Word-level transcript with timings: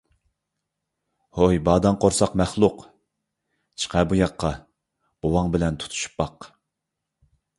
ھوي 1.39 1.59
باداڭ 1.67 1.97
قورساق 2.05 2.31
مەخلۇق، 2.41 2.81
چىقە 3.83 4.03
بۇ 4.13 4.19
ياققا! 4.21 4.51
بوۋاڭ 5.27 5.53
بىلەن 5.57 5.81
تۇتۇشۇپ 5.83 6.17
باق! 6.23 6.51